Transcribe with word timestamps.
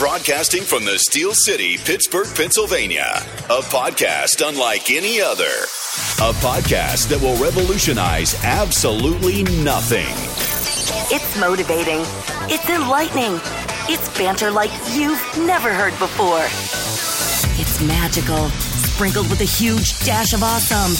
Broadcasting 0.00 0.62
from 0.62 0.86
the 0.86 0.98
Steel 0.98 1.34
City, 1.34 1.76
Pittsburgh, 1.76 2.26
Pennsylvania. 2.34 3.04
A 3.50 3.60
podcast 3.60 4.40
unlike 4.42 4.90
any 4.90 5.20
other. 5.20 5.44
A 6.24 6.32
podcast 6.40 7.10
that 7.10 7.20
will 7.20 7.36
revolutionize 7.36 8.34
absolutely 8.42 9.42
nothing. 9.62 10.08
It's 11.14 11.38
motivating. 11.38 12.00
It's 12.48 12.66
enlightening. 12.70 13.42
It's 13.92 14.08
banter 14.16 14.50
like 14.50 14.70
you've 14.94 15.22
never 15.36 15.70
heard 15.70 15.92
before. 15.98 16.44
It's 17.60 17.82
magical, 17.82 18.48
sprinkled 18.48 19.28
with 19.28 19.42
a 19.42 19.44
huge 19.44 20.02
dash 20.06 20.32
of 20.32 20.42
awesome. 20.42 20.96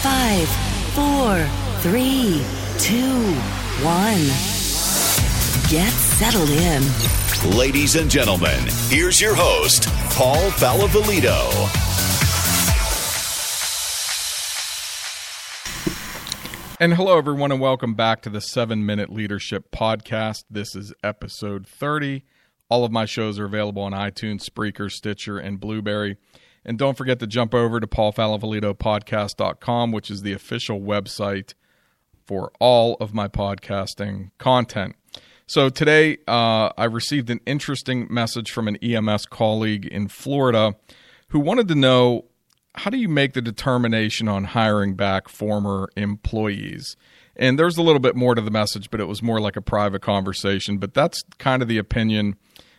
Five, 0.00 0.48
four, 0.94 1.44
three, 1.82 2.40
two, 2.78 3.34
one. 3.82 4.53
Get 5.74 5.90
settled 5.90 6.50
in. 6.50 7.58
Ladies 7.58 7.96
and 7.96 8.08
gentlemen, 8.08 8.60
here's 8.90 9.20
your 9.20 9.34
host, 9.34 9.88
Paul 10.10 10.52
Falavolito. 10.52 11.50
And 16.78 16.94
hello, 16.94 17.18
everyone, 17.18 17.50
and 17.50 17.60
welcome 17.60 17.94
back 17.94 18.22
to 18.22 18.30
the 18.30 18.40
Seven 18.40 18.86
Minute 18.86 19.12
Leadership 19.12 19.72
Podcast. 19.72 20.44
This 20.48 20.76
is 20.76 20.94
episode 21.02 21.66
30. 21.66 22.22
All 22.68 22.84
of 22.84 22.92
my 22.92 23.04
shows 23.04 23.40
are 23.40 23.46
available 23.46 23.82
on 23.82 23.90
iTunes, 23.90 24.48
Spreaker, 24.48 24.88
Stitcher, 24.88 25.38
and 25.38 25.58
Blubrry. 25.58 26.18
And 26.64 26.78
don't 26.78 26.96
forget 26.96 27.18
to 27.18 27.26
jump 27.26 27.52
over 27.52 27.80
to 27.80 27.86
paulfalavolitopodcast.com, 27.88 29.90
which 29.90 30.08
is 30.08 30.22
the 30.22 30.34
official 30.34 30.80
website 30.80 31.54
for 32.24 32.52
all 32.60 32.94
of 33.00 33.12
my 33.12 33.26
podcasting 33.26 34.30
content. 34.38 34.94
So 35.46 35.68
today, 35.68 36.16
uh, 36.26 36.70
I 36.78 36.84
received 36.84 37.28
an 37.28 37.40
interesting 37.44 38.06
message 38.08 38.50
from 38.50 38.66
an 38.66 38.76
EMS 38.76 39.26
colleague 39.26 39.84
in 39.84 40.08
Florida 40.08 40.74
who 41.28 41.40
wanted 41.40 41.68
to 41.68 41.74
know 41.74 42.24
how 42.76 42.90
do 42.90 42.96
you 42.96 43.08
make 43.08 43.34
the 43.34 43.42
determination 43.42 44.26
on 44.26 44.44
hiring 44.44 44.94
back 44.94 45.28
former 45.28 45.90
employees? 45.96 46.96
And 47.36 47.58
there's 47.58 47.76
a 47.76 47.82
little 47.82 48.00
bit 48.00 48.16
more 48.16 48.34
to 48.34 48.40
the 48.40 48.50
message, 48.50 48.90
but 48.90 49.00
it 49.00 49.04
was 49.04 49.22
more 49.22 49.38
like 49.38 49.56
a 49.56 49.60
private 49.60 50.00
conversation. 50.00 50.78
But 50.78 50.94
that's 50.94 51.22
kind 51.38 51.60
of 51.60 51.68
the 51.68 51.78
opinion 51.78 52.36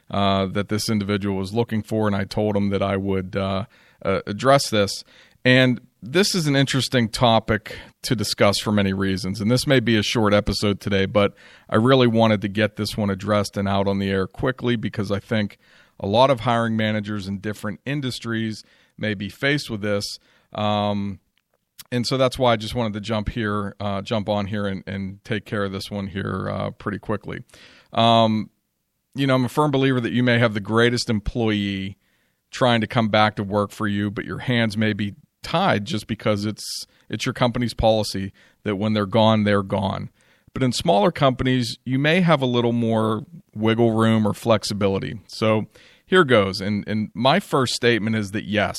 uh, 0.09 0.47
that 0.47 0.69
this 0.69 0.89
individual 0.89 1.37
was 1.37 1.53
looking 1.53 1.83
for, 1.83 2.07
and 2.07 2.15
I 2.15 2.23
told 2.23 2.55
him 2.55 2.69
that 2.69 2.81
I 2.81 2.97
would 2.97 3.35
uh, 3.35 3.65
uh, 4.03 4.21
address 4.25 4.69
this. 4.69 5.03
And 5.45 5.79
this 6.01 6.33
is 6.33 6.47
an 6.47 6.55
interesting 6.55 7.07
topic 7.07 7.77
to 8.01 8.15
discuss 8.15 8.57
for 8.57 8.71
many 8.71 8.93
reasons. 8.93 9.39
And 9.39 9.49
this 9.49 9.67
may 9.67 9.79
be 9.79 9.95
a 9.95 10.01
short 10.01 10.33
episode 10.33 10.81
today, 10.81 11.05
but 11.05 11.35
I 11.69 11.75
really 11.75 12.07
wanted 12.07 12.41
to 12.41 12.47
get 12.47 12.77
this 12.77 12.97
one 12.97 13.11
addressed 13.11 13.55
and 13.55 13.67
out 13.67 13.87
on 13.87 13.99
the 13.99 14.09
air 14.09 14.25
quickly 14.25 14.75
because 14.75 15.11
I 15.11 15.19
think 15.19 15.59
a 15.99 16.07
lot 16.07 16.31
of 16.31 16.41
hiring 16.41 16.75
managers 16.75 17.27
in 17.27 17.39
different 17.39 17.79
industries 17.85 18.63
may 18.97 19.13
be 19.13 19.29
faced 19.29 19.69
with 19.69 19.81
this. 19.81 20.17
Um, 20.51 21.19
and 21.91 22.07
so 22.07 22.17
that's 22.17 22.39
why 22.39 22.53
I 22.53 22.55
just 22.55 22.73
wanted 22.73 22.93
to 22.93 22.99
jump 22.99 23.29
here, 23.29 23.75
uh, 23.79 24.01
jump 24.01 24.27
on 24.27 24.47
here, 24.47 24.65
and, 24.65 24.83
and, 24.87 25.23
take 25.23 25.45
care 25.45 25.63
of 25.63 25.71
this 25.71 25.91
one 25.91 26.07
here 26.07 26.49
uh, 26.49 26.71
pretty 26.71 26.97
quickly. 26.97 27.43
Um, 27.93 28.49
you 29.13 29.27
know, 29.27 29.35
I'm 29.35 29.45
a 29.45 29.49
firm 29.49 29.71
believer 29.71 30.01
that 30.01 30.11
you 30.11 30.23
may 30.23 30.39
have 30.39 30.53
the 30.53 30.59
greatest 30.59 31.09
employee 31.09 31.97
trying 32.49 32.81
to 32.81 32.87
come 32.87 33.09
back 33.09 33.35
to 33.35 33.43
work 33.43 33.71
for 33.71 33.87
you, 33.87 34.09
but 34.09 34.25
your 34.25 34.39
hands 34.39 34.77
may 34.77 34.93
be 34.93 35.13
tied 35.45 35.85
just 35.85 36.07
because 36.07 36.43
it's 36.45 36.85
it's 37.09 37.25
your 37.25 37.33
company's 37.33 37.73
policy 37.73 38.33
that 38.63 38.77
when 38.77 38.93
they're 38.93 39.05
gone, 39.05 39.43
they're 39.43 39.63
gone. 39.63 40.09
But 40.53 40.63
in 40.63 40.71
smaller 40.71 41.11
companies, 41.11 41.77
you 41.85 41.99
may 41.99 42.21
have 42.21 42.41
a 42.41 42.47
little 42.47 42.71
more 42.71 43.25
wiggle 43.53 43.91
room 43.91 44.27
or 44.27 44.33
flexibility. 44.33 45.19
So 45.27 45.67
here 46.05 46.23
goes. 46.23 46.61
And, 46.61 46.87
and 46.87 47.11
my 47.13 47.39
first 47.39 47.73
statement 47.73 48.15
is 48.15 48.31
that 48.31 48.45
yes, 48.45 48.77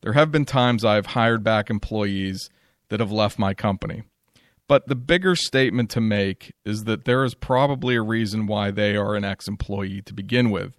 there 0.00 0.14
have 0.14 0.32
been 0.32 0.44
times 0.44 0.84
I've 0.84 1.06
hired 1.06 1.44
back 1.44 1.70
employees 1.70 2.48
that 2.88 3.00
have 3.00 3.12
left 3.12 3.38
my 3.38 3.54
company. 3.54 4.02
But 4.68 4.86
the 4.86 4.94
bigger 4.94 5.36
statement 5.36 5.90
to 5.90 6.00
make 6.00 6.52
is 6.64 6.84
that 6.84 7.04
there 7.04 7.24
is 7.24 7.34
probably 7.34 7.94
a 7.94 8.02
reason 8.02 8.46
why 8.46 8.70
they 8.70 8.96
are 8.96 9.14
an 9.14 9.24
ex 9.24 9.48
employee 9.48 10.02
to 10.02 10.14
begin 10.14 10.50
with. 10.50 10.76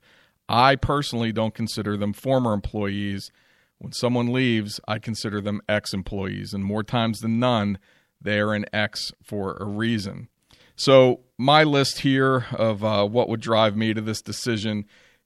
I 0.48 0.76
personally 0.76 1.32
don't 1.32 1.54
consider 1.54 1.96
them 1.96 2.14
former 2.14 2.54
employees 2.54 3.32
when 3.80 3.94
someone 3.94 4.32
leaves, 4.32 4.80
I 4.88 5.00
consider 5.00 5.42
them 5.42 5.62
ex 5.68 5.94
employees, 5.94 6.54
and 6.54 6.64
more 6.64 6.84
times 6.84 7.20
than 7.20 7.40
none, 7.40 7.80
they 8.22 8.40
are 8.40 8.54
an 8.54 8.66
ex 8.72 9.14
for 9.24 9.58
a 9.60 9.66
reason. 9.66 10.28
So, 10.76 11.22
my 11.38 11.64
list 11.64 12.00
here 12.00 12.46
of 12.52 12.84
uh, 12.84 13.06
what 13.06 13.30
would 13.30 13.42
drive 13.42 13.76
me 13.76 13.94
to 13.94 14.02
this 14.02 14.22
decision 14.22 14.86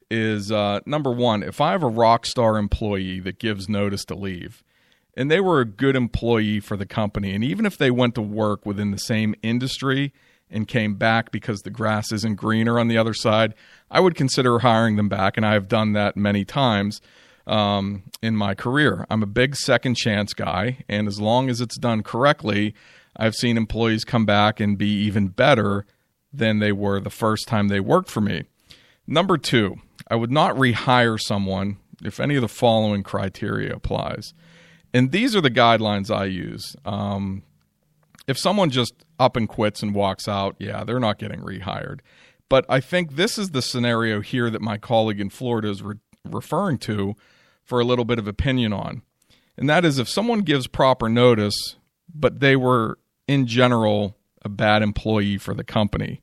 is 0.09 0.51
uh, 0.51 0.79
number 0.85 1.11
one, 1.11 1.41
if 1.41 1.59
I 1.59 1.71
have 1.71 1.83
a 1.83 1.87
rock 1.87 2.25
star 2.25 2.57
employee 2.57 3.19
that 3.21 3.39
gives 3.39 3.67
notice 3.67 4.05
to 4.05 4.15
leave, 4.15 4.63
and 5.15 5.29
they 5.29 5.39
were 5.39 5.59
a 5.59 5.65
good 5.65 5.95
employee 5.95 6.59
for 6.59 6.77
the 6.77 6.85
company, 6.85 7.33
and 7.33 7.43
even 7.43 7.65
if 7.65 7.77
they 7.77 7.91
went 7.91 8.13
to 8.15 8.21
work 8.21 8.65
within 8.65 8.91
the 8.91 8.97
same 8.97 9.33
industry 9.41 10.13
and 10.49 10.67
came 10.67 10.95
back 10.95 11.31
because 11.31 11.61
the 11.61 11.71
grass 11.71 12.11
isn't 12.11 12.35
greener 12.35 12.79
on 12.79 12.87
the 12.87 12.97
other 12.97 13.13
side, 13.15 13.55
I 13.89 13.99
would 13.99 14.13
consider 14.13 14.59
hiring 14.59 14.95
them 14.95 15.09
back, 15.09 15.37
and 15.37 15.45
I 15.45 15.53
have 15.53 15.67
done 15.67 15.93
that 15.93 16.15
many 16.15 16.45
times 16.45 17.01
um, 17.47 18.03
in 18.21 18.35
my 18.35 18.55
career. 18.55 19.05
I'm 19.09 19.23
a 19.23 19.27
big 19.27 19.55
second 19.55 19.95
chance 19.95 20.33
guy, 20.33 20.83
and 20.87 21.07
as 21.07 21.19
long 21.19 21.49
as 21.49 21.61
it's 21.61 21.77
done 21.77 22.03
correctly, 22.03 22.73
I've 23.15 23.35
seen 23.35 23.57
employees 23.57 24.03
come 24.03 24.25
back 24.25 24.59
and 24.59 24.77
be 24.77 24.89
even 25.03 25.27
better 25.27 25.85
than 26.31 26.59
they 26.59 26.71
were 26.71 26.99
the 26.99 27.09
first 27.09 27.47
time 27.47 27.67
they 27.67 27.79
worked 27.79 28.09
for 28.09 28.21
me. 28.21 28.43
Number 29.05 29.37
two, 29.37 29.75
I 30.09 30.15
would 30.15 30.31
not 30.31 30.55
rehire 30.55 31.19
someone 31.19 31.77
if 32.03 32.19
any 32.19 32.35
of 32.35 32.41
the 32.41 32.47
following 32.47 33.03
criteria 33.03 33.73
applies. 33.75 34.33
And 34.93 35.11
these 35.11 35.35
are 35.35 35.41
the 35.41 35.51
guidelines 35.51 36.13
I 36.13 36.25
use. 36.25 36.75
Um, 36.85 37.43
if 38.27 38.37
someone 38.37 38.69
just 38.69 38.93
up 39.19 39.35
and 39.35 39.47
quits 39.47 39.83
and 39.83 39.93
walks 39.93 40.27
out, 40.27 40.55
yeah, 40.59 40.83
they're 40.83 40.99
not 40.99 41.19
getting 41.19 41.41
rehired. 41.41 41.99
But 42.49 42.65
I 42.69 42.79
think 42.79 43.15
this 43.15 43.37
is 43.37 43.51
the 43.51 43.61
scenario 43.61 44.21
here 44.21 44.49
that 44.49 44.61
my 44.61 44.77
colleague 44.77 45.19
in 45.19 45.29
Florida 45.29 45.69
is 45.69 45.81
re- 45.81 45.95
referring 46.25 46.77
to 46.79 47.15
for 47.63 47.79
a 47.79 47.85
little 47.85 48.05
bit 48.05 48.19
of 48.19 48.27
opinion 48.27 48.73
on. 48.73 49.01
And 49.57 49.69
that 49.69 49.85
is 49.85 49.99
if 49.99 50.09
someone 50.09 50.39
gives 50.39 50.67
proper 50.67 51.09
notice, 51.09 51.75
but 52.13 52.39
they 52.39 52.55
were 52.55 52.97
in 53.27 53.45
general 53.45 54.17
a 54.43 54.49
bad 54.49 54.81
employee 54.81 55.37
for 55.37 55.53
the 55.53 55.63
company. 55.63 56.21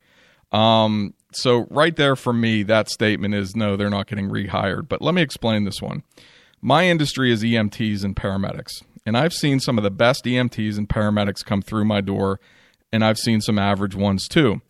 Um, 0.52 1.14
so, 1.32 1.66
right 1.70 1.94
there 1.94 2.16
for 2.16 2.32
me, 2.32 2.64
that 2.64 2.88
statement 2.88 3.34
is 3.34 3.54
no, 3.54 3.76
they're 3.76 3.88
not 3.88 4.08
getting 4.08 4.28
rehired. 4.28 4.88
But 4.88 5.00
let 5.00 5.14
me 5.14 5.22
explain 5.22 5.64
this 5.64 5.80
one. 5.80 6.02
My 6.60 6.86
industry 6.86 7.32
is 7.32 7.42
EMTs 7.42 8.04
and 8.04 8.16
paramedics, 8.16 8.82
and 9.06 9.16
I've 9.16 9.32
seen 9.32 9.60
some 9.60 9.78
of 9.78 9.84
the 9.84 9.90
best 9.90 10.24
EMTs 10.24 10.76
and 10.76 10.88
paramedics 10.88 11.44
come 11.44 11.62
through 11.62 11.84
my 11.84 12.00
door, 12.00 12.40
and 12.92 13.04
I've 13.04 13.16
seen 13.16 13.40
some 13.40 13.58
average 13.58 13.94
ones 13.94 14.26
too. 14.26 14.60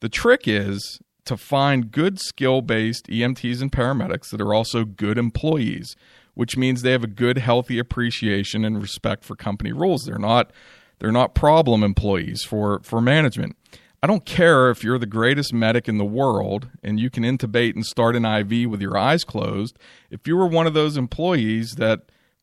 The 0.00 0.08
trick 0.08 0.42
is 0.46 1.00
to 1.28 1.36
find 1.36 1.90
good 1.92 2.20
skill 2.20 2.60
based 2.60 3.06
EMTs 3.06 3.62
and 3.62 3.72
paramedics 3.72 4.30
that 4.30 4.40
are 4.40 4.52
also 4.52 4.84
good 4.84 5.16
employees 5.16 5.96
which 6.38 6.56
means 6.56 6.82
they 6.82 6.92
have 6.92 7.02
a 7.02 7.08
good, 7.08 7.36
healthy 7.36 7.80
appreciation 7.80 8.64
and 8.64 8.80
respect 8.80 9.24
for 9.24 9.34
company 9.34 9.72
rules. 9.72 10.04
They're 10.04 10.20
not 10.20 10.52
they're 11.00 11.10
not 11.10 11.34
problem 11.34 11.82
employees 11.82 12.44
for 12.44 12.78
for 12.84 13.00
management. 13.00 13.56
I 14.00 14.06
don't 14.06 14.24
care 14.24 14.70
if 14.70 14.84
you're 14.84 15.00
the 15.00 15.06
greatest 15.06 15.52
medic 15.52 15.88
in 15.88 15.98
the 15.98 16.04
world 16.04 16.68
and 16.80 17.00
you 17.00 17.10
can 17.10 17.24
intubate 17.24 17.74
and 17.74 17.84
start 17.84 18.14
an 18.14 18.24
IV 18.24 18.70
with 18.70 18.80
your 18.80 18.96
eyes 18.96 19.24
closed. 19.24 19.76
If 20.12 20.28
you 20.28 20.36
were 20.36 20.46
one 20.46 20.68
of 20.68 20.74
those 20.74 20.96
employees 20.96 21.72
that 21.72 22.02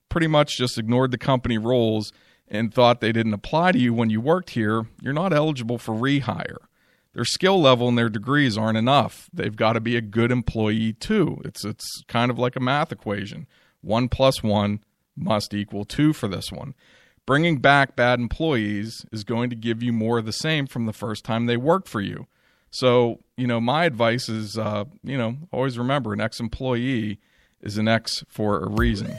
pretty 0.09 0.27
much 0.27 0.57
just 0.57 0.77
ignored 0.77 1.11
the 1.11 1.17
company 1.17 1.57
rules 1.57 2.11
and 2.49 2.73
thought 2.73 2.99
they 2.99 3.13
didn't 3.13 3.33
apply 3.33 3.71
to 3.71 3.79
you 3.79 3.93
when 3.93 4.09
you 4.09 4.19
worked 4.19 4.49
here, 4.49 4.87
you're 5.01 5.13
not 5.13 5.31
eligible 5.31 5.77
for 5.77 5.95
rehire. 5.95 6.57
Their 7.15 7.23
skill 7.23 7.61
level 7.61 7.87
and 7.87 7.97
their 7.97 8.09
degrees 8.09 8.57
aren't 8.57 8.77
enough. 8.77 9.29
They've 9.33 9.55
got 9.55 9.73
to 9.73 9.79
be 9.79 9.95
a 9.95 10.01
good 10.01 10.33
employee 10.33 10.91
too. 10.91 11.41
It's 11.45 11.63
it's 11.63 12.03
kind 12.09 12.29
of 12.29 12.37
like 12.37 12.57
a 12.57 12.59
math 12.59 12.91
equation. 12.91 13.47
One 13.79 14.09
plus 14.09 14.43
one 14.43 14.81
must 15.15 15.53
equal 15.53 15.85
two 15.85 16.11
for 16.11 16.27
this 16.27 16.51
one. 16.51 16.75
Bringing 17.25 17.59
back 17.59 17.95
bad 17.95 18.19
employees 18.19 19.05
is 19.13 19.23
going 19.23 19.49
to 19.49 19.55
give 19.55 19.81
you 19.81 19.93
more 19.93 20.17
of 20.17 20.25
the 20.25 20.33
same 20.33 20.67
from 20.67 20.87
the 20.87 20.93
first 20.93 21.23
time 21.23 21.45
they 21.45 21.55
worked 21.55 21.87
for 21.87 22.01
you. 22.01 22.27
So, 22.69 23.21
you 23.37 23.47
know, 23.47 23.61
my 23.61 23.85
advice 23.85 24.27
is, 24.27 24.57
uh, 24.57 24.83
you 25.01 25.17
know, 25.17 25.37
always 25.53 25.77
remember 25.77 26.11
an 26.11 26.19
ex 26.19 26.41
employee 26.41 27.21
is 27.61 27.77
an 27.77 27.87
ex 27.87 28.25
for 28.27 28.59
a 28.59 28.67
reason. 28.67 29.17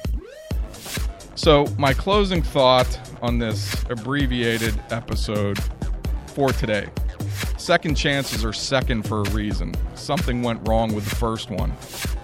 So, 1.34 1.64
my 1.78 1.94
closing 1.94 2.42
thought 2.42 3.00
on 3.22 3.38
this 3.38 3.82
abbreviated 3.88 4.78
episode 4.90 5.58
for 6.26 6.52
today 6.52 6.90
Second 7.66 7.96
chances 7.96 8.44
are 8.44 8.52
second 8.52 9.02
for 9.08 9.22
a 9.22 9.30
reason. 9.30 9.74
Something 9.96 10.40
went 10.40 10.68
wrong 10.68 10.94
with 10.94 11.04
the 11.04 11.16
first 11.16 11.50
one. 11.50 11.72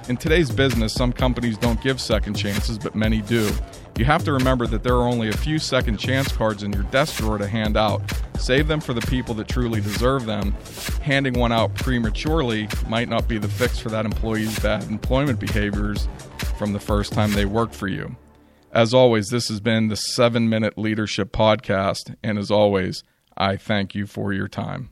In 0.09 0.17
today's 0.17 0.53
business, 0.53 0.93
some 0.93 1.12
companies 1.12 1.59
don't 1.59 1.83
give 1.83 2.00
second 2.00 2.35
chances, 2.35 2.79
but 2.79 2.94
many 2.94 3.23
do. 3.23 3.50
You 3.99 4.05
have 4.05 4.23
to 4.23 4.33
remember 4.33 4.69
that 4.69 4.85
there 4.85 4.94
are 4.94 5.09
only 5.09 5.31
a 5.31 5.37
few 5.37 5.59
second 5.59 5.97
chance 5.97 6.31
cards 6.31 6.62
in 6.62 6.73
your 6.73 6.85
desk 6.85 7.17
drawer 7.17 7.39
to 7.39 7.49
hand 7.49 7.77
out. 7.77 8.03
Save 8.39 8.69
them 8.69 8.81
for 8.81 8.94
the 8.94 9.00
people 9.00 9.35
that 9.35 9.49
truly 9.49 9.81
deserve 9.81 10.27
them. 10.27 10.55
Handing 11.03 11.37
one 11.37 11.50
out 11.50 11.75
prematurely 11.75 12.69
might 12.87 13.09
not 13.09 13.27
be 13.27 13.39
the 13.39 13.49
fix 13.49 13.81
for 13.81 13.89
that 13.89 14.05
employee's 14.05 14.56
bad 14.61 14.85
employment 14.85 15.41
behaviors 15.41 16.06
from 16.56 16.73
the 16.73 16.79
first 16.79 17.12
time 17.12 17.33
they 17.33 17.47
worked 17.47 17.75
for 17.75 17.89
you. 17.89 18.15
As 18.71 18.94
always, 18.94 19.31
this 19.31 19.49
has 19.49 19.59
been 19.59 19.89
the 19.89 19.97
7 19.97 20.49
Minute 20.49 20.79
Leadership 20.79 21.33
Podcast, 21.33 22.15
and 22.23 22.39
as 22.39 22.53
always, 22.53 23.03
I 23.37 23.56
thank 23.56 23.97
you 23.97 24.06
for 24.06 24.33
your 24.33 24.47
time. 24.47 24.92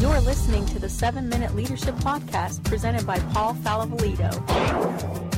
You're 0.00 0.20
listening 0.20 0.64
to 0.66 0.78
the 0.78 0.88
7 0.88 1.28
Minute 1.28 1.54
Leadership 1.54 1.94
Podcast 1.96 2.64
presented 2.64 3.06
by 3.06 3.18
Paul 3.34 3.52
Falavolito. 3.56 5.29